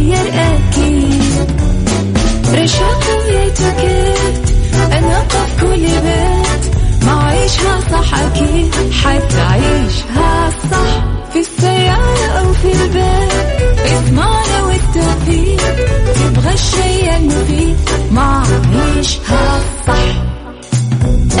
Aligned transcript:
تتغير 0.00 0.32
أكيد. 0.34 1.50
رشاق 2.54 3.04
ويتوكيت 3.26 4.50
أنا 4.92 5.20
في 5.28 5.60
كل 5.60 5.80
بيت. 5.80 6.74
ما 7.06 7.22
عيشها 7.22 7.80
صح 7.92 8.18
أكيد 8.18 8.74
حتعيشها 9.04 10.50
صح. 10.70 11.04
في 11.32 11.38
السيارة 11.40 12.26
أو 12.38 12.52
في 12.52 12.72
البيت. 12.72 13.92
اضمعنا 13.92 14.62
والتوفيق. 14.62 15.76
تبغى 16.14 16.54
الشيء 16.54 17.16
المفيد 17.16 17.76
ما 18.10 18.42
عيشها 18.96 19.49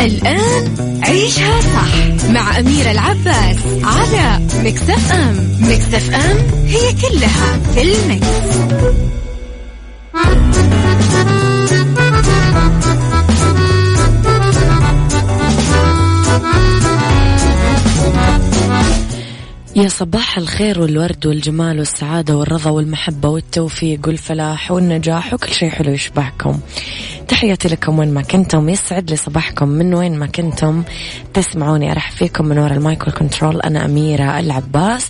الآن 0.00 0.76
عيشها 1.02 1.60
صح 1.60 2.24
مع 2.30 2.58
أميرة 2.58 2.90
العباس 2.90 3.56
على 3.82 4.40
مكتف 4.64 5.12
أم 5.12 5.58
مكتف 5.60 6.14
أم 6.14 6.36
هي 6.66 6.92
كلها 6.92 7.58
في 7.74 7.82
المكس. 7.82 8.26
يا 19.76 19.88
صباح 19.88 20.38
الخير 20.38 20.80
والورد 20.80 21.26
والجمال 21.26 21.78
والسعادة 21.78 22.36
والرضا 22.36 22.70
والمحبة 22.70 23.28
والتوفيق 23.28 24.00
والفلاح 24.06 24.70
والنجاح 24.70 25.34
وكل 25.34 25.52
شيء 25.52 25.70
حلو 25.70 25.92
يشبهكم 25.92 26.60
تحياتي 27.30 27.68
لكم 27.68 27.98
وين 27.98 28.14
ما 28.14 28.22
كنتم. 28.22 28.68
يسعد 28.68 29.10
لي 29.10 29.16
صباحكم. 29.16 29.68
من 29.68 29.94
وين 29.94 30.18
ما 30.18 30.26
كنتم 30.26 30.82
تسمعوني 31.34 31.92
أرحب 31.92 32.16
فيكم 32.16 32.44
من 32.44 32.58
وراء 32.58 32.76
ال 32.76 32.83
mic 32.83 33.02
وال 33.06 33.17
control. 33.17 33.60
أنا 33.60 33.84
أميرة 33.84 34.38
العباس. 34.38 35.08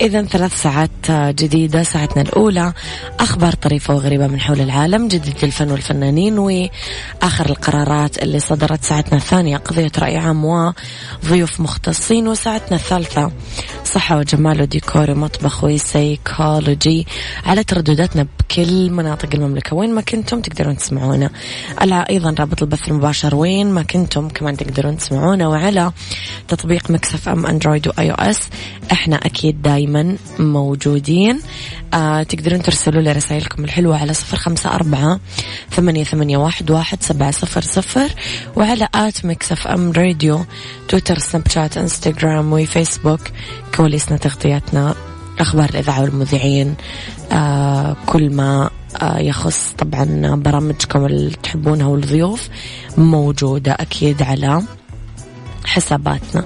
إذا 0.00 0.22
ثلاث 0.22 0.62
ساعات 0.62 1.10
جديدة 1.10 1.82
ساعتنا 1.82 2.22
الأولى. 2.22 2.72
أخبار 3.20 3.52
طريفة 3.52 3.94
وغريبة 3.94 4.26
من 4.26 4.40
حول 4.40 4.60
العالم 4.60 5.08
جديد 5.08 5.34
الفن 5.42 5.70
والفنانين 5.70 6.38
وآخر 6.38 7.48
القرارات 7.48 8.22
اللي 8.22 8.40
صدرت. 8.40 8.84
ساعتنا 8.84 9.18
الثانية 9.18 9.56
قضية 9.56 9.92
رأي 9.98 10.16
عام 10.16 10.72
وضيوف 11.24 11.60
مختصين 11.60 12.28
وساعتنا 12.28 12.76
الثالثة 12.76 13.30
صحة 13.94 14.18
وجمال 14.18 14.62
وديكور 14.62 15.10
ومطبخ 15.10 15.64
وسيكولوجي 15.64 17.06
على 17.46 17.64
تردداتنا 17.64 18.26
بكل 18.38 18.90
مناطق 18.90 19.28
المملكة. 19.34 19.76
وين 19.76 19.94
ما 19.94 20.00
كنتم 20.00 20.40
تقدرون 20.40 20.76
تسمعونا. 20.76 21.30
على 21.78 22.04
أيضا 22.10 22.34
رابط 22.38 22.62
البث 22.62 22.88
المباشر 22.88 23.34
وين 23.34 23.70
ما 23.70 23.82
كنتم 23.82 24.28
كمان 24.28 24.56
تقدرون 24.56 24.96
تسمعونا. 24.96 25.48
وعلى 25.48 25.92
تطبيق 26.48 26.90
Mix 26.90 27.28
FM 27.28 27.46
Android 27.46 27.88
و 27.88 28.10
iOS 28.10 28.40
إحنا 28.92 29.16
أكيد 29.16 29.62
دايما 29.62 30.16
موجودين. 30.38 31.40
آه 31.94 32.22
تقدرون 32.22 32.62
ترسلوا 32.62 33.02
لي 33.02 33.12
رسائلكم 33.12 33.64
الحلوة 33.64 33.98
على 33.98 34.14
صفر 34.14 34.36
خمسة 34.36 34.74
أربعة 34.74 35.20
ثمانية, 35.70 36.04
ثمانية 36.04 36.36
واحد, 36.36 36.70
واحد 36.70 37.02
سبعة 37.02 37.30
صفر 37.30 37.62
صفر. 37.62 38.08
وعلى 38.56 38.88
at 38.94 39.24
Mix 39.24 39.66
FM 39.66 39.92
Radio 39.92 40.44
تويتر 40.88 41.18
سناب 41.18 41.48
شات 41.48 41.76
إنستغرام 41.78 42.52
وفيسبوك. 42.52 43.20
كواليسنا 43.76 44.16
تغطياتنا 44.16 44.94
أخبار 45.38 45.68
الإذاعة 45.68 46.02
والمذيعين 46.02 46.74
آه 47.32 47.96
كل 48.06 48.30
ما 48.30 48.70
آه 49.02 49.18
يخص 49.18 49.74
طبعا 49.78 50.34
برامجكم 50.34 51.06
اللي 51.06 51.36
تحبونها 51.42 51.86
والضيوف 51.86 52.48
موجودة 52.98 53.72
أكيد 53.72 54.22
على 54.22 54.62
حساباتنا. 55.64 56.44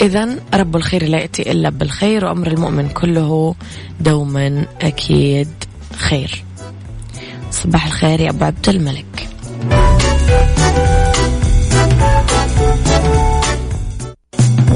إذا 0.00 0.28
رب 0.54 0.76
الخير 0.76 1.04
لا 1.08 1.18
يأتي 1.18 1.52
إلا 1.52 1.70
بالخير 1.70 2.24
وأمر 2.24 2.46
المؤمن 2.46 2.88
كله 2.88 3.54
دوما 4.00 4.66
أكيد 4.80 5.48
خير. 5.96 6.44
صباح 7.50 7.86
الخير 7.86 8.20
يا 8.20 8.30
أبو 8.30 8.44
عبد 8.44 8.68
الملك. 8.68 9.28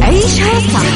عيشها 0.02 0.60
صح. 0.72 0.95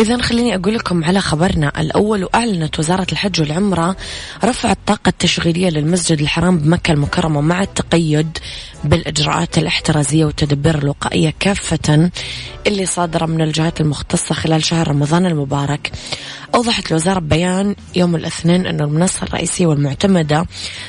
إذا 0.00 0.22
خليني 0.22 0.54
أقول 0.54 0.74
لكم 0.74 1.04
على 1.04 1.20
خبرنا. 1.20 1.72
الأول 1.80 2.24
وأعلنت 2.24 2.78
وزارة 2.78 3.06
الحج 3.12 3.40
والعمرة 3.40 3.96
رفع 4.44 4.72
الطاقة 4.72 5.08
التشغيلية 5.08 5.70
للمسجد 5.70 6.20
الحرام 6.20 6.58
بمكة 6.58 6.92
المكرمة 6.92 7.40
مع 7.40 7.62
التقيد 7.62 8.38
بالإجراءات 8.84 9.58
الاحترازية 9.58 10.24
والتدابير 10.24 10.78
الوقائية 10.78 11.34
كافة 11.40 12.10
اللي 12.66 12.86
صادرة 12.86 13.26
من 13.26 13.40
الجهات 13.40 13.80
المختصة 13.80 14.34
خلال 14.34 14.64
شهر 14.64 14.88
رمضان 14.88 15.26
المبارك. 15.26 15.92
أوضحت 16.54 16.90
الوزارة 16.90 17.20
ببيان 17.20 17.76
يوم 17.96 18.16
الاثنين 18.16 18.66
أن 18.66 18.80
المنصة 18.80 19.22
الرئيسية 19.22 19.66
والمعتمدة 19.66 20.46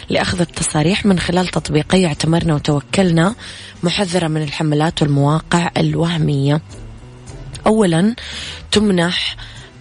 لأخذ 0.09 0.41
التصاريح 0.41 1.05
من 1.05 1.19
خلال 1.19 1.47
تطبيقي 1.47 2.05
اعتمرنا 2.05 2.55
وتوكلنا 2.55 3.35
محذرة 3.83 4.27
من 4.27 4.41
الحملات 4.41 5.01
والمواقع 5.01 5.71
الوهمية. 5.77 6.61
أولا 7.67 8.15
تمنح 8.71 9.35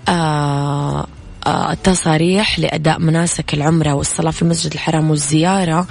آه 0.09 1.07
التصاريح 1.47 2.59
لأداء 2.59 2.99
مناسك 2.99 3.55
العمرة 3.55 3.93
والصلاة 3.93 4.31
في 4.31 4.43
المسجد 4.43 4.73
الحرام 4.73 5.11
والزيارة 5.11 5.87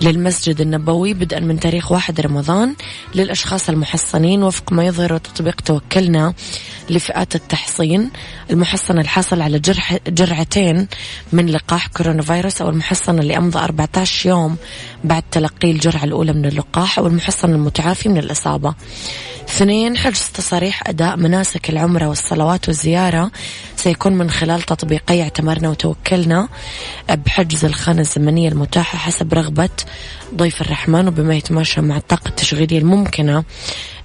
للمسجد 0.00 0.60
النبوي 0.60 1.14
بدءا 1.14 1.40
من 1.40 1.60
تاريخ 1.60 1.92
واحد 1.92 2.20
رمضان 2.20 2.74
للأشخاص 3.14 3.68
المحصنين 3.68 4.42
وفق 4.42 4.72
ما 4.72 4.86
يظهر 4.86 5.18
تطبيق 5.18 5.60
توكلنا 5.60 6.34
لفئات 6.90 7.34
التحصين. 7.34 8.10
المحصن 8.50 8.98
الحاصل 8.98 9.40
على 9.40 9.58
جرح 9.58 9.98
جرعتين 10.08 10.88
من 11.32 11.46
لقاح 11.46 11.86
كورونا 11.86 12.22
فيروس 12.22 12.62
أو 12.62 12.68
المحصن 12.68 13.18
اللي 13.18 13.36
أمضى 13.36 13.58
14 13.58 14.28
يوم 14.28 14.56
بعد 15.04 15.22
تلقي 15.30 15.70
الجرعة 15.70 16.04
الأولى 16.04 16.32
من 16.32 16.46
اللقاح. 16.46 16.98
أو 16.98 17.06
المحصن 17.06 17.50
المتعافي 17.50 18.08
من 18.08 18.18
الإصابة. 18.18 18.74
اثنين 19.48 19.96
حجز 19.96 20.30
تصاريح 20.34 20.88
أداء 20.88 21.16
مناسك 21.16 21.70
العمرة 21.70 22.08
والصلوات 22.08 22.68
والزيارة 22.68 23.30
سيكون 23.76 24.12
من 24.12 24.30
خلال 24.30 24.62
تطبيقي 24.84 25.22
اعتمرنا 25.22 25.68
وتوكلنا 25.68 26.48
بحجز 27.08 27.64
الخانة 27.64 28.00
الزمنية 28.00 28.48
المتاحة 28.48 28.98
حسب 28.98 29.34
رغبة 29.34 29.68
ضيف 30.34 30.60
الرحمن 30.60 31.08
وبما 31.08 31.34
يتماشى 31.36 31.80
مع 31.80 31.96
الطاقة 31.96 32.28
التشغيلية 32.28 32.78
الممكنة 32.78 33.44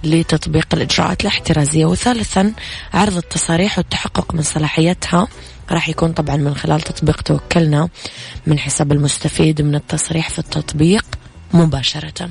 لتطبيق 0.04 0.66
الإجراءات 0.74 1.20
الاحترازية. 1.20 1.86
وثالثا 1.86 2.52
عرض 2.94 3.16
التصاريح 3.16 3.78
والتحقق 3.78 4.34
من 4.34 4.42
صلاحيتها. 4.42 5.28
راح 5.70 5.88
يكون 5.88 6.12
طبعا 6.12 6.36
من 6.36 6.54
خلال 6.54 6.80
تطبيق 6.80 7.22
توكلنا 7.22 7.88
من 8.46 8.58
حساب 8.58 8.92
المستفيد 8.92 9.62
من 9.62 9.74
التصريح 9.74 10.30
في 10.30 10.38
التطبيق 10.38 11.04
مباشرة. 11.54 12.30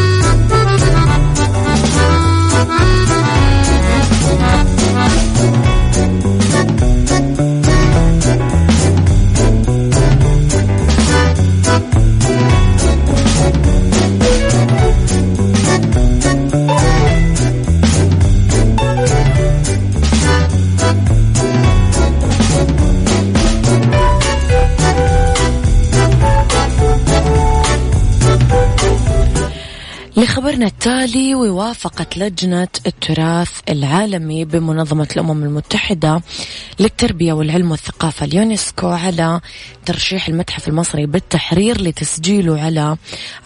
لخبرنا 30.81 31.03
التالي 31.03 31.35
ووافقت 31.35 32.17
لجنة 32.17 32.67
التراث 32.87 33.51
العالمي 33.69 34.45
بمنظمة 34.45 35.07
الأمم 35.15 35.43
المتحدة 35.43 36.21
للتربية 36.79 37.33
والعلم 37.33 37.71
والثقافة 37.71 38.25
اليونسكو 38.25 38.87
على 38.87 39.41
ترشيح 39.85 40.27
المتحف 40.27 40.67
المصري 40.67 41.05
بالتحرير 41.05 41.81
لتسجيله 41.81 42.61
على 42.61 42.97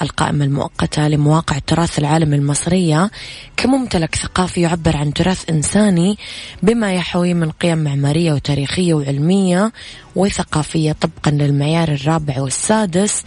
القائمة 0.01 0.45
المؤقتة 0.45 1.07
لمواقع 1.07 1.57
التراث 1.57 1.99
العالمي 1.99 2.35
المصرية 2.35 3.11
كممتلك 3.57 4.15
ثقافي 4.15 4.61
يعبر 4.61 4.97
عن 4.97 5.13
تراث 5.13 5.49
إنساني 5.49 6.17
بما 6.63 6.93
يحوي 6.93 7.33
من 7.33 7.51
قيم 7.51 7.77
معمارية 7.77 8.33
وتاريخية 8.33 8.93
وعلمية 8.93 9.71
وثقافية 10.15 10.91
طبقا 10.91 11.31
للمعيار 11.31 11.87
الرابع 11.87 12.41
والسادس 12.41 13.23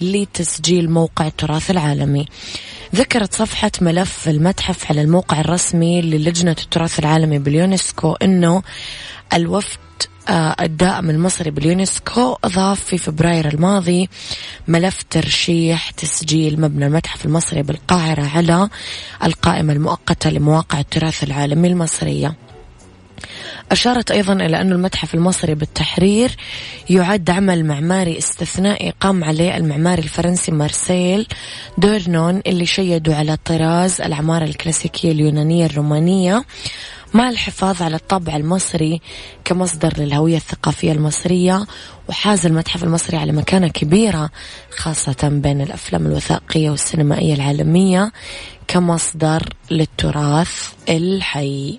لتسجيل 0.00 0.90
موقع 0.90 1.26
التراث 1.26 1.70
العالمي. 1.70 2.26
ذكرت 2.94 3.34
صفحة 3.34 3.70
ملف 3.80 4.28
المتحف 4.28 4.90
على 4.90 5.02
الموقع 5.02 5.40
الرسمي 5.40 6.02
للجنة 6.02 6.56
التراث 6.62 6.98
العالمي 6.98 7.38
باليونسكو 7.38 8.12
أنه 8.12 8.62
الوفد 9.34 9.78
آه، 10.28 10.56
الدائم 10.60 11.10
المصري 11.10 11.50
باليونسكو 11.50 12.36
أضاف 12.44 12.84
في 12.84 12.98
فبراير 12.98 13.48
الماضي 13.48 14.08
ملف 14.68 15.02
ترشيح 15.10 15.90
تسجيل 15.90 16.60
مبنى 16.60 16.86
المتحف 16.86 17.24
المصري 17.24 17.62
بالقاهرة 17.62 18.30
على 18.36 18.68
القائمة 19.24 19.72
المؤقتة 19.72 20.30
لمواقع 20.30 20.80
التراث 20.80 21.24
العالمي 21.24 21.68
المصرية. 21.68 22.49
أشارت 23.70 24.10
أيضا 24.10 24.32
إلى 24.32 24.60
أن 24.60 24.72
المتحف 24.72 25.14
المصري 25.14 25.54
بالتحرير 25.54 26.36
يعد 26.90 27.30
عمل 27.30 27.64
معماري 27.64 28.18
استثنائي 28.18 28.92
قام 29.00 29.24
عليه 29.24 29.56
المعماري 29.56 30.02
الفرنسي 30.02 30.52
مارسيل 30.52 31.26
دورنون 31.78 32.42
اللي 32.46 32.66
شيدوا 32.66 33.14
على 33.14 33.36
طراز 33.44 34.00
العمارة 34.00 34.44
الكلاسيكية 34.44 35.12
اليونانية 35.12 35.66
الرومانية 35.66 36.44
مع 37.14 37.28
الحفاظ 37.28 37.82
على 37.82 37.96
الطابع 37.96 38.36
المصري 38.36 39.00
كمصدر 39.44 39.92
للهوية 39.98 40.36
الثقافية 40.36 40.92
المصرية 40.92 41.66
وحاز 42.08 42.46
المتحف 42.46 42.84
المصري 42.84 43.16
على 43.16 43.32
مكانة 43.32 43.68
كبيرة 43.68 44.30
خاصة 44.76 45.28
بين 45.28 45.60
الأفلام 45.60 46.06
الوثائقية 46.06 46.70
والسينمائية 46.70 47.34
العالمية 47.34 48.12
كمصدر 48.68 49.48
للتراث 49.70 50.72
الحي. 50.88 51.78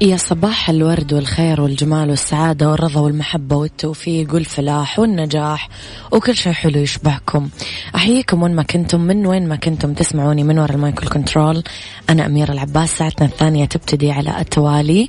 يا 0.00 0.16
صباح 0.16 0.70
الورد 0.70 1.12
والخير 1.12 1.60
والجمال 1.60 2.10
والسعادة 2.10 2.70
والرضا 2.70 3.00
والمحبة 3.00 3.56
والتوفيق 3.56 4.34
والفلاح 4.34 4.98
والنجاح 4.98 5.68
وكل 6.12 6.36
شيء 6.36 6.52
حلو 6.52 6.80
يشبهكم. 6.80 7.48
أحييكم 7.94 8.42
وين 8.42 8.54
ما 8.54 8.62
كنتم 8.62 9.00
من 9.00 9.26
وين 9.26 9.48
ما 9.48 9.56
كنتم 9.56 9.94
تسمعوني 9.94 10.44
من 10.44 10.58
وراء 10.58 10.74
ال 10.74 10.80
mic 10.80 10.97
وال 10.97 11.08
control 11.08 11.62
أنا 12.10 12.26
أميرة 12.26 12.52
العباس 12.52 12.96
ساعتنا 12.98 13.26
الثانية 13.26 13.64
تبتدي 13.64 14.10
على 14.12 14.40
التوالي. 14.40 15.08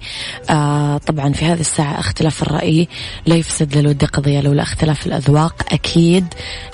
آه 0.50 0.98
طبعا 0.98 1.34
في 1.34 1.46
هذه 1.46 1.60
الساعة 1.60 2.00
اختلاف 2.00 2.44
الرأي 2.44 2.88
لا 3.26 3.36
يفسد 3.36 3.78
للود 3.78 4.06
قضية 4.06 4.42
لولا 4.42 4.64
اختلاف 4.64 5.08
الأذواق 5.08 5.74
أكيد 5.74 6.26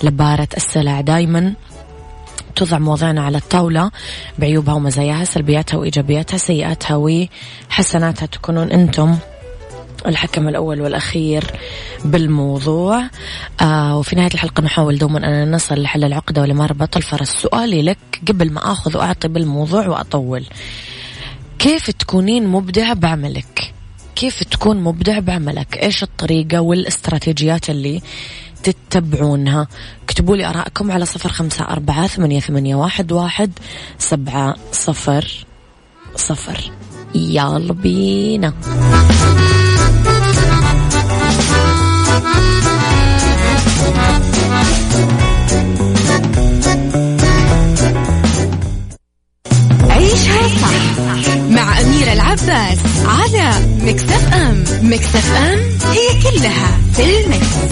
لبارة 0.04 0.50
السلع 0.58 1.02
دايما. 1.02 1.54
توضع 2.56 2.80
مواضيعنا 2.80 3.22
على 3.22 3.38
الطاولة 3.38 3.92
بعيوبها 4.40 4.74
ومزاياها 4.74 5.24
سلبياتها 5.26 5.78
وإيجابياتها 5.78 6.38
سيئاتها 6.38 6.96
وحسناتها 7.70 8.26
تكونون 8.26 8.72
أنتم 8.72 9.18
الحكم 10.08 10.48
الأول 10.48 10.82
والأخير 10.82 11.44
بالموضوع. 12.06 13.04
آه 13.62 13.98
وفي 13.98 14.16
نهاية 14.16 14.34
الحلقة 14.34 14.62
نحاول 14.62 14.98
دوما 14.98 15.44
أن 15.44 15.52
نصل 15.52 15.82
لحل 15.82 16.04
العقدة 16.04 16.42
ولما 16.42 16.66
ربط 16.66 16.98
الفرس 16.98 17.30
سؤالي 17.30 17.82
لك 17.82 17.98
قبل 18.28 18.52
ما 18.52 18.72
أخذ 18.72 18.98
وأعطي 18.98 19.28
بالموضوع 19.28 19.88
وأطول. 19.88 20.46
كيف 21.60 21.92
تكونين 21.92 22.48
مبدعة 22.48 22.94
بعملك؟ 22.94 23.74
كيف 24.16 24.44
تكون 24.44 24.78
مبدع 24.78 25.20
بعملك؟ 25.20 25.78
إيش 25.84 26.04
الطريقة 26.04 26.62
والإستراتيجيات 26.62 27.70
اللي 27.70 28.02
تتبعونها؟ 28.64 29.68
اكتبوا 30.22 30.38
لي 30.38 30.46
أراءكم 30.46 30.92
على 30.92 31.06
صفر 31.06 31.30
خمسة 31.30 31.64
أربعة 31.66 32.08
ثمانية, 32.08 32.40
ثمانية 32.40 32.76
واحد, 32.76 33.12
واحد 33.12 33.52
سبعة 34.00 34.56
صفر 34.72 35.46
صفر. 36.16 36.72
يلا 37.16 37.74
بينا. 37.74 38.54
عيشها 49.90 50.48
صح 50.48 51.36
مع 51.50 51.82
أميرة 51.82 52.14
العباس 52.14 52.80
على 53.06 53.52
مكتف 53.82 54.34
أم. 54.34 54.64
مكتف 54.82 55.34
أم 55.34 55.60
هي 55.92 56.22
كلها 56.24 56.78
في 56.94 57.26
المكس. 57.26 57.72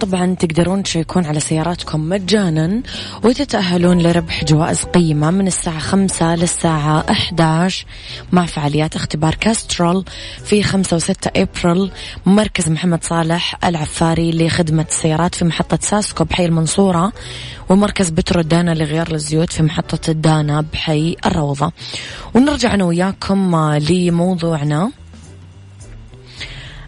طبعا 0.00 0.34
تقدرون 0.34 0.82
تشيكون 0.82 1.26
على 1.26 1.40
سياراتكم 1.40 2.08
مجانا 2.08 2.82
وتتأهلون 3.24 4.02
لربح 4.02 4.44
جوائز 4.44 4.84
قيمة 4.84 5.30
من 5.30 5.46
الساعة 5.46 5.78
خمسة 5.78 6.34
للساعة 6.34 7.04
11 7.10 7.86
مع 8.32 8.46
فعاليات 8.46 8.96
اختبار 8.96 9.34
كاسترول 9.34 10.04
في 10.44 10.62
خمسة 10.62 10.96
وستة 10.96 11.42
أبريل. 11.42 11.90
مركز 12.26 12.68
محمد 12.68 13.04
صالح 13.04 13.58
العفاري 13.64 14.30
لخدمة 14.30 14.86
السيارات 14.90 15.34
في 15.34 15.44
محطة 15.44 15.78
ساسكو 15.80 16.24
بحي 16.24 16.46
المنصورة 16.46 17.12
ومركز 17.68 18.10
بترو 18.10 18.40
دانا 18.40 18.74
لغيار 18.74 19.14
الزيوت 19.14 19.52
في 19.52 19.62
محطة 19.62 20.10
الدانا 20.10 20.64
بحي 20.72 21.16
الروضة. 21.26 21.72
ونرجع 22.34 22.74
أنا 22.74 22.84
وياكم 22.84 23.56
لموضوعنا. 23.90 24.90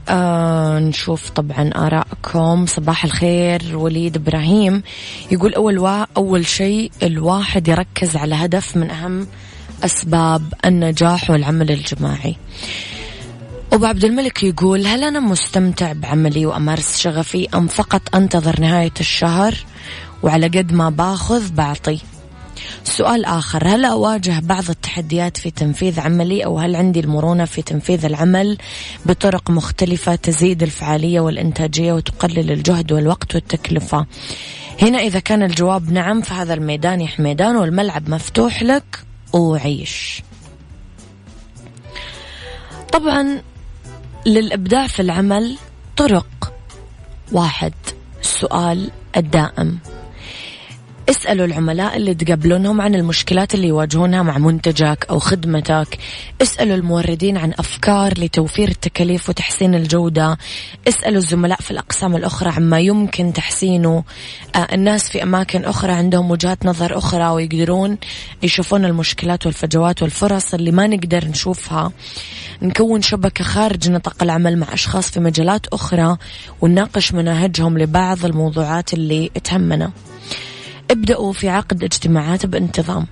آه 0.09 0.79
نشوف 0.79 1.31
طبعا 1.31 1.71
آراءكم 1.77 2.67
صباح 2.67 3.05
الخير 3.05 3.77
وليد 3.77 4.17
إبراهيم. 4.17 4.83
يقول 5.31 5.55
أول 5.55 5.79
وا 5.79 6.05
أول 6.17 6.47
شيء 6.47 6.91
الواحد 7.03 7.69
يركز 7.69 8.17
على 8.17 8.35
هدف 8.35 8.77
من 8.77 8.91
أهم 8.91 9.27
أسباب 9.85 10.43
النجاح 10.65 11.31
والعمل 11.31 11.71
الجماعي. 11.71 12.37
أبو 13.73 13.87
عبد 13.87 14.05
الملك 14.05 14.43
يقول 14.43 14.87
هل 14.87 15.05
أنا 15.05 15.21
مستمتع 15.21 15.93
بعملي 15.93 16.47
وأمارس 16.47 16.99
شغفي 16.99 17.49
أم 17.55 17.67
فقط 17.67 18.15
أنتظر 18.15 18.61
نهاية 18.61 18.95
الشهر؟ 19.01 19.55
وعلى 20.23 20.47
قد 20.47 20.73
ما 20.73 20.91
باخذ 20.91 21.53
بعطي. 21.53 21.99
سؤال 22.85 23.25
آخر. 23.25 23.69
هل 23.69 23.85
أواجه 23.85 24.41
بعض 24.41 24.71
التحديات 24.71 25.37
في 25.37 25.51
تنفيذ 25.51 26.01
عملي؟ 26.01 26.45
أو 26.45 26.59
هل 26.59 26.77
عندي 26.77 27.01
المرونة 27.01 27.45
في 27.45 27.63
تنفيذ 27.63 28.05
العمل 28.05 28.59
بطرق 29.07 29.51
مختلفة 29.51 30.15
تزيد 30.15 30.63
الفعالية 30.63 31.21
والإنتاجية 31.21 31.93
وتقلل 31.93 32.51
الجهد 32.51 32.93
والوقت 32.93 33.35
والتكلفة؟ 33.35 34.07
هنا 34.83 34.99
إذا 34.99 35.19
كان 35.19 35.43
الجواب 35.43 35.93
نعم 35.93 36.23
فهذا 36.23 36.55
الميدان 36.55 37.01
يا 37.01 37.07
حميدان 37.07 37.57
والملعب 37.57 38.11
مفتوح 38.11 38.63
لك. 38.63 39.05
وعيش 39.33 40.23
طبعا 42.93 43.43
للإبداع 44.27 44.87
في 44.87 45.03
العمل 45.03 45.57
طرق. 45.97 46.53
واحد 47.33 47.73
السؤال 48.21 48.91
الدائم. 49.17 49.79
اسألوا 51.11 51.47
العملاء 51.47 51.97
اللي 51.97 52.15
تقابلونهم 52.15 52.81
عن 52.81 52.95
المشكلات 52.95 53.55
اللي 53.55 53.69
يواجهونها 53.69 54.23
مع 54.23 54.39
منتجك 54.39 55.07
أو 55.11 55.19
خدمتك. 55.19 55.99
اسألوا 56.43 56.77
الموردين 56.77 57.37
عن 57.37 57.53
أفكار 57.59 58.19
لتوفير 58.19 58.69
التكاليف 58.69 59.29
وتحسين 59.29 59.75
الجودة. 59.75 60.39
اسألوا 60.89 61.19
الزملاء 61.19 61.61
في 61.61 61.71
الأقسام 61.71 62.17
الأخرى 62.17 62.51
عما 62.51 62.81
يمكن 62.81 63.33
تحسينه. 63.33 64.05
آه 64.55 64.69
الناس 64.73 65.09
في 65.09 65.23
أماكن 65.23 65.65
أخرى 65.65 65.93
عندهم 65.93 66.31
وجهات 66.31 66.67
نظر 66.67 66.99
أخرى 66.99 67.29
ويقدرون 67.29 67.99
يشوفون 68.43 68.85
المشكلات 68.85 69.47
والفجوات 69.47 70.03
والفرص 70.03 70.55
اللي 70.55 70.71
ما 70.71 70.87
نقدر 70.87 71.25
نشوفها. 71.25 71.93
نكون 72.63 73.03
شبكة 73.03 73.45
خارج 73.45 73.91
نطاق 73.91 74.23
العمل 74.23 74.59
مع 74.59 74.73
أشخاص 74.73 75.11
في 75.11 75.21
مجالات 75.21 75.67
أخرى 75.67 76.17
ونناقش 76.61 77.13
مناهجهم 77.13 77.79
لبعض 77.79 78.25
الموضوعات 78.25 78.95
اللي 78.95 79.31
تهمنا. 79.45 79.91
ابدأوا 80.91 81.33
في 81.33 81.49
عقد 81.49 81.85
اجتماعات 81.85 82.47
بانتظام. 82.47 83.07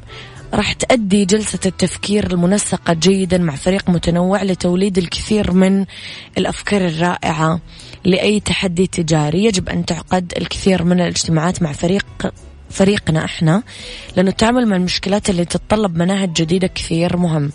راح 0.55 0.73
تأدي 0.73 1.25
جلسة 1.25 1.59
التفكير 1.67 2.31
المنسقة 2.31 2.93
جيدا 2.93 3.39
مع 3.39 3.57
فريق 3.57 3.91
متنوع 3.91 4.43
لتوليد 4.43 4.99
الكثير 4.99 5.53
من 5.53 5.85
الأفكار 6.39 6.87
الرائعة 6.87 7.61
لأي 8.05 8.41
تحدي 8.41 8.87
تجاري. 8.87 9.45
يجب 9.45 9.69
أن 9.69 9.85
تعقد 9.85 10.33
الكثير 10.37 10.85
من 10.85 11.01
الاجتماعات 11.01 11.63
مع 11.63 11.73
فريق 11.73 12.07
فريقنا 12.71 13.25
إحنا 13.25 13.63
لأنه 14.17 14.31
التعامل 14.31 14.67
مع 14.67 14.77
المشكلات 14.77 15.31
اللي 15.31 15.45
تتطلب 15.45 15.97
مناهج 15.97 16.33
جديدة 16.33 16.67
كثير 16.67 17.17
مهم. 17.17 17.51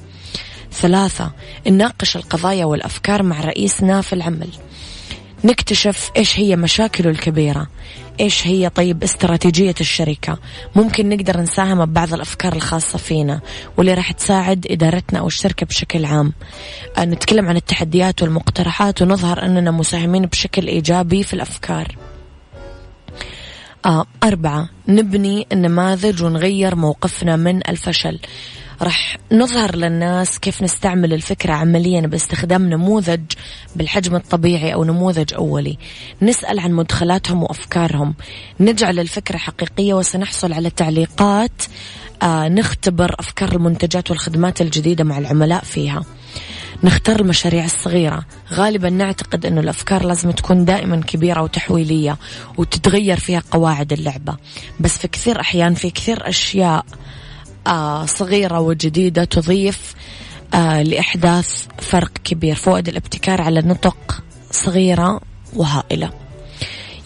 ثلاثة 0.72 1.32
نناقش 1.68 2.16
القضايا 2.16 2.66
والأفكار 2.66 3.24
مع 3.24 3.42
رئيسنا 3.42 4.02
في 4.02 4.14
العمل. 4.14 4.50
نكتشف 5.44 6.12
إيش 6.18 6.40
هي 6.40 6.56
مشاكله 6.56 7.10
الكبيرة. 7.10 7.68
إيش 8.20 8.48
هي 8.48 8.70
طيب 8.70 9.04
استراتيجية 9.04 9.76
الشركة؟ 9.82 10.38
ممكن 10.76 11.10
نقدر 11.10 11.42
نساهم 11.42 11.86
ببعض 11.86 12.14
الأفكار 12.14 12.54
الخاصة 12.54 12.98
فينا 12.98 13.42
واللي 13.78 13.94
راح 13.94 14.12
تساعد 14.12 14.68
إدارتنا 14.70 15.20
أو 15.20 15.28
الشركة 15.28 15.66
بشكل 15.66 16.06
عام. 16.06 16.34
آه، 16.98 17.06
نتكلم 17.06 17.50
عن 17.50 17.56
التحديات 17.56 18.22
والمقترحات 18.22 19.02
ونظهر 19.02 19.46
أننا 19.46 19.72
مساهمين 19.72 20.26
بشكل 20.26 20.68
إيجابي 20.68 21.24
في 21.24 21.34
الأفكار. 21.34 21.98
آه 23.86 24.06
أربعة 24.24 24.70
نبني 24.88 25.48
النماذج 25.52 26.24
ونغير 26.24 26.76
موقفنا 26.76 27.36
من 27.36 27.70
الفشل. 27.70 28.20
راح 28.82 29.18
نظهر 29.32 29.76
للناس 29.76 30.40
كيف 30.40 30.62
نستعمل 30.62 31.14
الفكرة 31.14 31.54
عمليا 31.54 32.02
باستخدام 32.02 32.70
نموذج 32.70 33.22
بالحجم 33.76 34.16
الطبيعي 34.16 34.74
أو 34.74 34.84
نموذج 34.84 35.34
أولي. 35.34 35.78
نسأل 36.22 36.60
عن 36.60 36.72
مدخلاتهم 36.72 37.44
وأفكارهم. 37.44 38.14
نجعل 38.60 39.00
الفكرة 39.00 39.38
حقيقية 39.38 39.94
وسنحصل 39.94 40.54
على 40.54 40.70
تعليقات 40.70 41.62
آه 42.22 42.48
نختبر 42.48 43.16
أفكار 43.20 43.52
المنتجات 43.52 44.12
والخدمات 44.12 44.62
الجديدة 44.62 45.04
مع 45.04 45.18
العملاء 45.18 45.64
فيها. 45.64 46.04
نختار 46.84 47.20
المشاريع 47.20 47.66
الصغيرة. 47.66 48.26
غالبا 48.54 48.90
نعتقد 48.90 49.46
أنه 49.46 49.62
الأفكار 49.62 50.06
لازم 50.06 50.32
تكون 50.32 50.66
دائما 50.66 51.02
كبيرة 51.02 51.42
وتحويلية 51.42 52.18
وتتغير 52.58 53.20
فيها 53.20 53.44
قواعد 53.52 53.94
اللعبة. 53.94 54.38
بس 54.80 54.98
في 54.98 55.08
كثير 55.08 55.40
أحيان 55.40 55.74
في 55.74 55.90
كثير 55.90 56.30
أشياء 56.30 56.86
صغيرة 58.06 58.60
وجديدة 58.60 59.24
تضيف 59.24 59.96
آه 60.54 60.82
لإحداث 60.84 61.66
فرق 61.78 62.12
كبير 62.24 62.56
فوائد 62.56 62.88
الابتكار 62.88 63.42
على 63.42 63.62
نطق 63.62 64.24
صغيرة 64.52 65.22
وهائلة. 65.56 66.10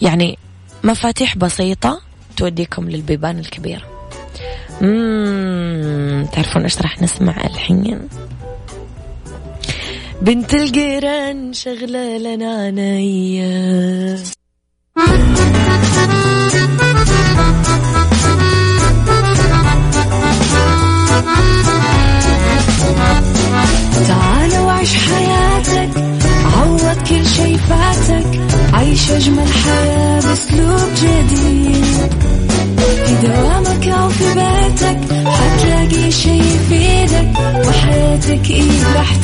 يعني 0.02 0.38
مفاتيح 0.84 1.36
بسيطة 1.36 2.00
توديكم 2.36 2.90
للبيبان 2.90 3.38
الكبيرة 3.38 3.82
تعرفون 6.32 6.62
إيش 6.62 6.82
راح 6.82 7.02
نسمع 7.02 7.44
الحين؟ 7.44 8.08
بنت 10.22 10.54
القيران 10.54 11.52
شغلة 11.52 12.18
لنا 12.18 12.70
نية. 12.70 14.16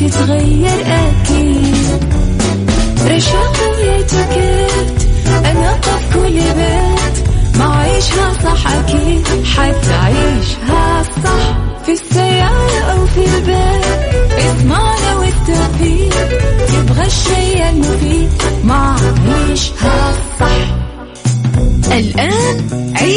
تتغير 0.08 0.80
أكيد. 0.86 1.31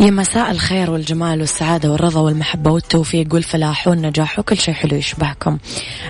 يا 0.00 0.10
مساء 0.10 0.50
الخير 0.50 0.90
والجمال 0.90 1.40
والسعادة 1.40 1.92
والرضا 1.92 2.20
والمحبة 2.20 2.70
والتوفيق 2.70 3.34
والفلاح 3.34 3.88
والنجاح 3.88 4.38
وكل 4.38 4.58
شيء 4.58 4.74
حلو 4.74 4.96
يشبهكم. 4.96 5.58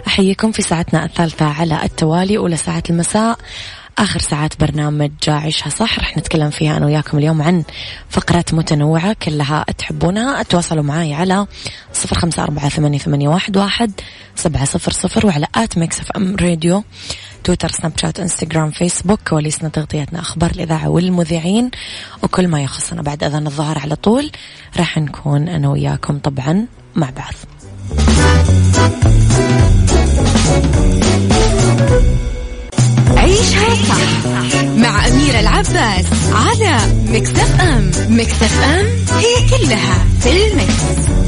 أحييكم 0.07 0.53
في 0.53 0.63
ساعتنا 0.63 1.05
الثالثة 1.05 1.47
على 1.47 1.85
التوالي 1.85 2.37
أولى 2.37 2.57
ساعات 2.57 2.91
المساء. 2.91 3.39
آخر 3.99 4.21
ساعات 4.21 4.61
برنامج 4.61 5.11
عيشها 5.29 5.71
صح. 5.71 5.99
رح 5.99 6.17
نتكلم 6.17 6.51
فيها 6.51 6.77
أنا 6.77 6.87
وياكم 6.87 7.19
اليوم 7.19 7.43
عن 7.43 7.65
فقرات 8.09 8.55
متنوعة 8.55 9.17
كلها 9.23 9.65
تحبونها. 9.79 10.43
تواصلوا 10.43 10.83
معي 10.83 11.15
على 11.15 11.47
صفر 11.93 12.19
خمسة 12.19 12.43
أربعة 12.43 12.69
ثمانية 12.69 13.29
واحد 13.29 13.93
سبعة 14.37 14.65
صفر 14.65 14.93
صفر 14.93 15.27
وعلى 15.27 15.47
at 15.55 15.79
Mix 15.79 16.01
FM 16.01 16.37
Radio. 16.37 16.85
تويتر 17.45 17.71
سناب 17.71 17.93
شات 17.97 18.21
إنستغرام 18.21 18.71
فيسبوك 18.71 19.21
كواليسنا 19.29 19.69
تغطيتنا 19.69 20.21
أخبار 20.21 20.51
الإذاعة 20.51 20.89
والمذيعين 20.89 21.71
وكل 22.23 22.49
ما 22.49 22.63
يخصنا 22.63 23.03
بعد 23.03 23.25
أذان 23.25 23.47
الظهر 23.47 23.79
على 23.79 23.97
طول 23.97 24.31
راح 24.79 24.99
نكون 24.99 25.49
أنا 25.49 25.69
وياكم 25.69 26.19
طبعا 26.19 26.67
مع 26.97 27.11
بعض 27.11 27.35
عيشها 33.17 33.75
صح 33.89 34.65
مع 34.77 35.07
أميرة 35.09 35.41
العباس 35.41 36.07
على 36.33 36.79
مكتف 37.09 37.61
أم 37.61 37.91
مكتف 38.09 38.63
أم 38.63 38.87
هي 39.19 39.49
كلها 39.49 40.05
في 40.21 40.31
المكس. 40.31 41.20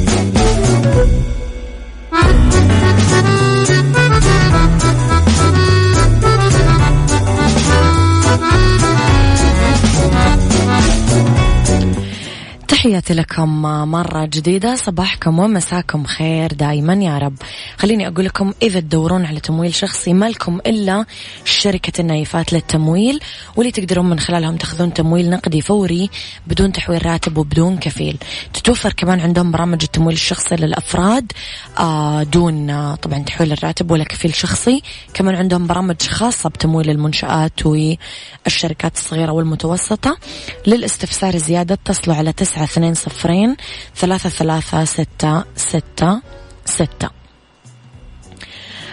تحياتي 13.02 13.21
لكم 13.21 13.62
مرة 13.90 14.25
جديدة. 14.25 14.76
صباحكم 14.76 15.38
ومساكم 15.38 16.04
خير 16.04 16.52
دايما 16.52 16.94
يا 16.94 17.18
رب. 17.18 17.35
خليني 17.78 18.09
أقول 18.09 18.25
لكم 18.25 18.52
إذا 18.62 18.80
تدورون 18.80 19.25
على 19.25 19.40
تمويل 19.40 19.75
شخصي 19.75 20.12
ما 20.12 20.28
لكم 20.28 20.61
إلا 20.66 21.04
شركة 21.44 22.00
النايفات 22.00 22.52
للتمويل 22.52 23.21
واللي 23.56 23.73
تقدرون 23.73 24.11
من 24.11 24.21
خلالهم 24.21 24.56
تاخذون 24.56 24.94
تمويل 24.94 25.30
نقدي 25.30 25.61
فوري 25.61 26.11
بدون 26.47 26.73
تحويل 26.73 27.06
راتب 27.06 27.38
وبدون 27.38 27.78
كفيل. 27.78 28.18
تتوفر 28.54 28.92
كمان 28.92 29.21
عندهم 29.21 29.50
برامج 29.50 29.82
التمويل 29.82 30.14
الشخصي 30.14 30.56
للأفراد 30.56 31.32
آه، 31.78 32.23
دون 32.23 32.71
آه، 32.71 32.94
طبعا 32.94 33.18
تحويل 33.18 33.52
الراتب 33.52 33.90
ولا 33.90 34.04
كفيل 34.04 34.35
شخصي. 34.35 34.82
كمان 35.14 35.35
عندهم 35.35 35.66
برامج 35.66 36.02
خاصة 36.02 36.49
بتمويل 36.49 36.90
المنشآت 36.90 37.66
والشركات 37.66 38.97
الصغيرة 38.97 39.32
والمتوسطة. 39.32 40.18
للاستفسار 40.66 41.37
زيادة 41.37 41.75
اتصلوا 41.75 42.16
على 42.16 42.32
تسعة 42.32 42.66
اثنين 42.93 42.95
صفرين 42.95 43.57
ثلاثة 43.97 44.29
ثلاثة 44.29 44.85
ستة 44.85 45.45
ستة 45.57 46.21
ستة. 46.65 47.11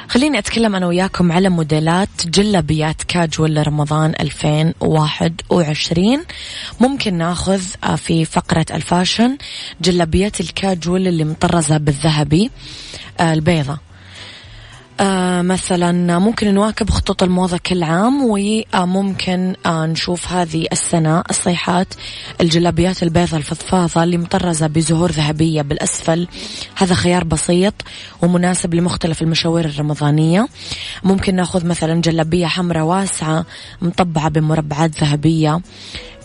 خليني 0.08 0.40
أتكلم 0.40 0.76
أنا 0.76 0.88
وياكم 0.88 1.32
على 1.32 1.50
موديلات 1.50 2.10
جلبيات 2.26 3.04
كاجوال 3.04 3.54
لرمضان 3.54 4.14
2021 4.20 6.24
ممكن 6.80 7.14
ناخذ 7.14 7.62
آه، 7.84 7.96
في 7.96 8.26
فقرة 8.26 8.66
الفاشن 8.72 9.38
جلبيات 9.82 10.40
الكاجوال 10.40 11.08
اللي 11.08 11.24
مطرزة 11.24 11.78
بالذهبي 11.78 12.52
آه، 13.20 13.34
البيضة. 13.34 13.89
مثلا 15.42 16.20
ممكن 16.20 16.54
نواكب 16.54 16.90
خطوط 16.90 17.24
الموضة 17.24 17.58
كل 17.58 17.84
عام 17.84 18.24
وممكن 18.24 19.56
آه 19.66 19.86
نشوف 19.86 20.32
هذه 20.32 20.68
السنة 20.72 21.24
الصيحات 21.30 21.94
الجلابيات 22.42 23.04
البيضة 23.04 23.38
الفضفاضة 23.38 24.04
اللي 24.04 24.18
مطرزة 24.18 24.68
بزهور 24.68 25.12
ذهبية 25.12 25.62
بالأسفل. 25.62 26.28
هذا 26.76 26.96
خيار 26.96 27.24
بسيط 27.24 27.74
ومناسب 28.22 28.74
لمختلف 28.74 29.22
المشاوير 29.22 29.66
الرمضانية. 29.66 30.48
ممكن 31.04 31.36
نأخذ 31.36 31.66
مثلا 31.66 32.02
جلابية 32.02 32.46
حمراء 32.46 32.84
واسعة 32.84 33.46
مطبعة 33.82 34.30
بمربعات 34.30 35.04
ذهبية 35.04 35.62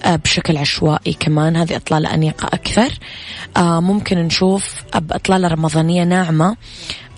آه، 0.04 0.16
بشكل 0.16 0.56
عشوائي 0.56 1.12
كمان. 1.12 1.56
هذه 1.56 1.76
إطلالة 1.76 2.14
أنيقة 2.14 2.46
أكثر. 2.46 2.98
آه، 3.56 3.80
ممكن 3.80 4.18
نشوف 4.18 4.82
بإطلالة 4.94 5.48
رمضانية 5.48 6.04
ناعمة. 6.04 6.56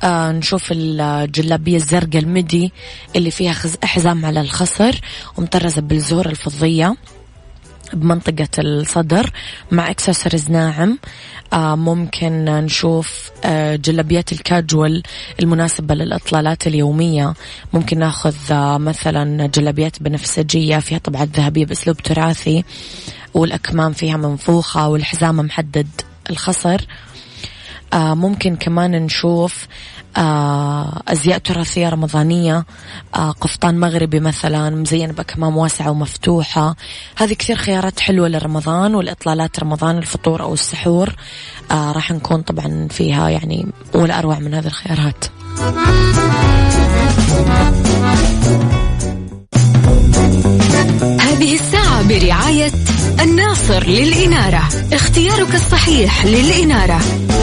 آه 0.05 0.33
نشوف 0.33 0.69
الجلابية 0.71 1.77
الزرقاء 1.77 2.23
المدي 2.23 2.73
اللي 3.17 3.31
فيها 3.31 3.55
حزام 3.85 4.27
على 4.27 4.41
الخصر 4.41 5.01
ومطرزة 5.37 5.81
بالزهور 5.83 6.27
الفضية 6.27 6.97
بمنطقة 7.93 8.49
الصدر 8.59 9.31
مع 9.71 9.91
اكسسوارز 9.91 10.51
ناعم. 10.51 10.99
آه 11.53 11.75
ممكن 11.75 12.45
نشوف 12.45 13.31
آه 13.45 13.77
جلابيات 13.77 14.33
الكاجوال 14.33 15.03
المناسبة 15.41 15.95
للإطلالات 15.95 16.67
اليومية. 16.67 17.35
ممكن 17.73 17.99
ناخذ 17.99 18.35
آه 18.51 18.79
مثلا 18.79 19.47
جلابيات 19.47 20.03
بنفسجية 20.03 20.79
فيها 20.79 20.99
طبعات 20.99 21.29
ذهبية 21.29 21.67
بأسلوب 21.67 21.97
تراثي 21.97 22.65
والأكمام 23.35 23.93
فيها 23.93 24.17
منفوخة 24.17 24.89
والحزام 24.89 25.37
محدد 25.37 25.89
الخصر. 26.31 26.81
ممكن 27.95 28.57
كمان 28.57 28.91
نشوف 28.91 29.67
آه 30.17 31.03
أزياء 31.09 31.39
تراثية 31.39 31.89
رمضانية 31.89 32.67
آه 33.15 33.31
قفطان 33.31 33.81
مغربي 33.81 34.21
مثلا 34.21 34.71
مزين 34.71 35.13
بأكمام 35.13 35.57
واسعة 35.57 35.91
ومفتوحة. 35.91 36.77
هذه 37.17 37.33
كثير 37.33 37.57
خيارات 37.57 38.01
حلوة 38.01 38.29
لرمضان 38.29 38.95
والإطلالات 38.95 39.61
رمضان 39.61 39.99
الفطور 39.99 40.43
أو 40.43 40.55
السحور. 40.55 41.15
آه 41.71 41.93
راح 41.93 42.11
نكون 42.11 42.43
طبعا 42.43 42.89
فيها 42.91 43.29
يعني 43.29 43.67
ولا 43.95 44.19
أروع 44.19 44.39
من 44.39 44.55
هذه 44.55 44.67
الخيارات. 44.67 45.25
هذه 51.21 51.55
الساعة 51.55 52.09
برعاية 52.09 52.73
الناصر 53.21 53.87
للإنارة. 53.87 54.69
اختيارك 54.93 55.55
الصحيح 55.55 56.27
للإنارة. 56.27 57.26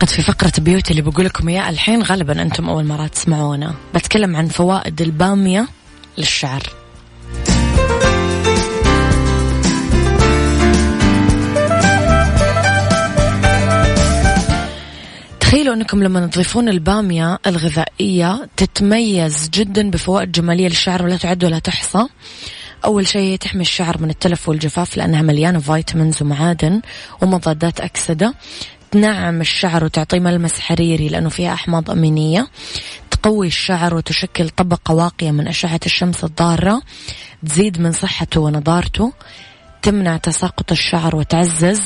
أعتقد 0.00 0.14
في 0.14 0.22
فقرة 0.22 0.52
beauty 0.58 0.90
اللي 0.90 1.02
بقول 1.02 1.26
لكم 1.26 1.48
إياه 1.48 1.70
الحين 1.70 2.02
غالبا 2.02 2.42
أنتم 2.42 2.68
أول 2.68 2.84
مرة 2.84 3.06
تسمعونا. 3.06 3.74
بتكلم 3.94 4.36
عن 4.36 4.48
فوائد 4.48 5.00
البامية 5.00 5.68
للشعر. 6.18 6.62
تخيلوا 15.40 15.74
أنكم 15.74 16.02
لما 16.02 16.26
تضيفون 16.26 16.68
البامية 16.68 17.38
الغذائية 17.46 18.48
تتميز 18.56 19.48
جدا 19.48 19.90
بفوائد 19.90 20.32
جمالية 20.32 20.68
للشعر 20.68 21.02
ولا 21.02 21.16
تعد 21.16 21.44
ولا 21.44 21.58
تحصى. 21.58 22.06
أول 22.84 23.08
شيء 23.08 23.36
تحمي 23.36 23.62
الشعر 23.62 24.02
من 24.02 24.10
التلف 24.10 24.48
والجفاف 24.48 24.96
لأنها 24.96 25.22
مليانة 25.22 25.58
vitamins 25.58 26.22
ومعادن 26.22 26.80
ومضادات 27.22 27.80
أكسدة. 27.80 28.34
تنعم 28.90 29.40
الشعر 29.40 29.84
وتعطيه 29.84 30.18
ملمس 30.18 30.60
حريري 30.60 31.08
لأنه 31.08 31.28
فيها 31.28 31.52
أحماض 31.52 31.90
أمينية. 31.90 32.48
تقوي 33.10 33.46
الشعر 33.46 33.94
وتشكل 33.94 34.48
طبقة 34.48 34.94
واقية 34.94 35.30
من 35.30 35.48
أشعة 35.48 35.80
الشمس 35.86 36.24
الضارة. 36.24 36.82
تزيد 37.46 37.80
من 37.80 37.92
صحته 37.92 38.40
ونضارته. 38.40 39.12
تمنع 39.82 40.16
تساقط 40.16 40.72
الشعر 40.72 41.16
وتعزز 41.16 41.82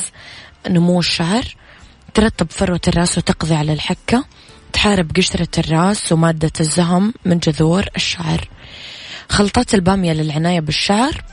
نمو 0.69 0.99
الشعر. 1.01 1.57
ترطب 2.15 2.51
فروة 2.51 2.81
الرأس 2.89 3.19
وتقضي 3.19 3.55
على 3.55 3.73
الحكة 3.73 4.25
تحارب 4.73 5.11
قشرة 5.17 5.49
الرأس 5.59 6.13
ومادة 6.13 6.53
الزهم 6.61 7.15
من 7.25 7.39
جذور 7.39 7.85
الشعر. 7.97 8.49
خلطات 9.29 9.75
البامية 9.75 10.13
للعناية 10.13 10.61
بالشعر. 10.61 11.25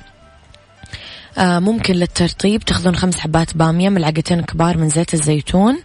ممكن 1.37 1.93
للترطيب 1.93 2.63
تاخذون 2.63 2.95
خمس 2.95 3.19
حبات 3.19 3.57
بامية 3.57 3.89
ملعقتين 3.89 4.41
كبار 4.41 4.77
من 4.77 4.89
زيت 4.89 5.13
الزيتون 5.13 5.77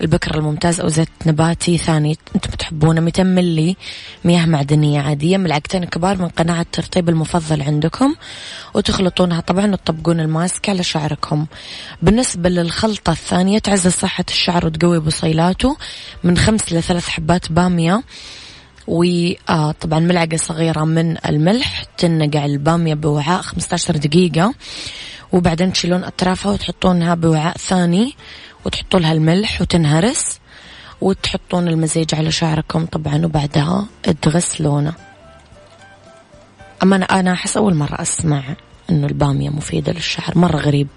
البكر 0.00 0.34
الممتاز 0.34 0.80
أو 0.80 0.88
زيت 0.88 1.08
نباتي 1.26 1.78
ثاني 1.78 2.18
أنتم 2.34 2.50
تحبونه 2.50 3.00
200 3.00 3.22
ملي 3.22 3.76
مياه 4.24 4.46
معدنية 4.46 5.00
عادية 5.00 5.36
ملعقتين 5.36 5.84
كبار 5.84 6.18
من 6.18 6.28
قناع 6.28 6.60
الترطيب 6.60 7.08
المفضل 7.08 7.62
عندكم. 7.62 8.14
وتخلطونها 8.74 9.40
طبعا 9.40 9.72
وتطبقون 9.72 10.20
الماسك 10.20 10.68
على 10.68 10.82
شعركم. 10.82 11.46
بالنسبة 12.02 12.48
للخلطة 12.48 13.12
الثانية 13.12 13.58
تعزز 13.58 13.92
صحة 13.92 14.24
الشعر 14.28 14.66
وتقوي 14.66 15.00
بصيلاته. 15.00 15.76
من 16.24 16.38
خمس 16.38 16.72
لثلاث 16.72 17.08
حبات 17.08 17.52
بامية 17.52 18.02
وطبعا 18.86 19.98
ملعقة 19.98 20.36
صغيرة 20.36 20.84
من 20.84 21.16
الملح 21.28 21.84
تنقع 21.98 22.44
البامية 22.44 22.94
بوعاء 22.94 23.42
15 23.42 23.96
دقيقة. 23.96 24.54
وبعدين 25.32 25.72
تشيلون 25.72 26.04
أطرافها 26.04 26.52
وتحطونها 26.52 27.14
بوعاء 27.14 27.56
ثاني 27.56 28.14
وتحطوا 28.64 29.00
لها 29.00 29.12
الملح 29.12 29.60
وتنهرس 29.60 30.40
وتحطون 31.00 31.68
المزيج 31.68 32.14
على 32.14 32.30
شعركم 32.30 32.86
طبعا 32.86 33.24
وبعدها 33.26 33.86
تغسلونه. 34.22 34.94
أما 36.82 36.96
أنا 36.96 37.04
أنا 37.04 37.32
أحس 37.32 37.56
أول 37.56 37.74
مرة 37.74 38.02
أسمع 38.02 38.42
إنه 38.90 39.06
البامية 39.06 39.50
مفيدة 39.50 39.92
للشعر 39.92 40.38
مرة 40.38 40.56
غريب. 40.56 40.88